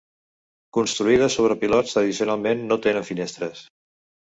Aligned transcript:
Construïdes 0.77 1.35
sobre 1.41 1.59
pilots, 1.65 1.95
tradicionalment 1.99 2.65
no 2.73 2.81
tenen 2.89 3.09
finestres. 3.13 3.65